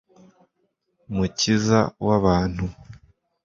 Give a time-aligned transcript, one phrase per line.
[1.15, 2.65] mukiza w'abantu